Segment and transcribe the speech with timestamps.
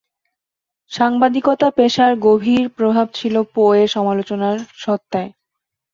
[0.91, 5.29] সাংবাদিকতা পেশার গভীর প্রভাব ছিল পো-এর সমালোচনা-সত্তায়।